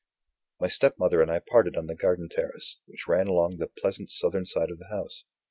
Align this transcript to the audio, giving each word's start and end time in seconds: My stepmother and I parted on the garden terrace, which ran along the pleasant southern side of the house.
My 0.59 0.67
stepmother 0.67 1.21
and 1.21 1.29
I 1.29 1.37
parted 1.37 1.77
on 1.77 1.85
the 1.85 1.93
garden 1.93 2.27
terrace, 2.27 2.79
which 2.87 3.07
ran 3.07 3.27
along 3.27 3.57
the 3.57 3.67
pleasant 3.67 4.09
southern 4.09 4.47
side 4.47 4.71
of 4.71 4.79
the 4.79 4.89
house. 4.89 5.25